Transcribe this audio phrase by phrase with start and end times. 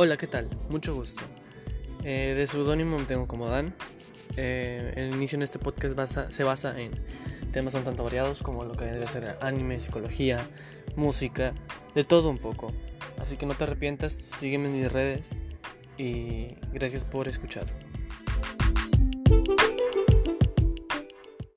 [0.00, 0.48] Hola, ¿qué tal?
[0.70, 1.22] Mucho gusto.
[2.04, 3.74] Eh, de seudónimo me tengo como Dan.
[4.36, 6.92] Eh, el inicio en este podcast se basa en
[7.50, 10.48] temas un tanto variados como lo que debe ser anime, psicología,
[10.94, 11.52] música,
[11.96, 12.72] de todo un poco.
[13.18, 15.34] Así que no te arrepientas, sígueme en mis redes
[15.96, 17.66] y gracias por escuchar.